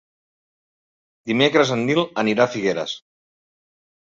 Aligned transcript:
Dimecres 1.31 1.73
en 1.77 1.85
Nil 1.91 2.01
anirà 2.25 2.47
a 2.47 2.51
Figueres. 2.55 2.97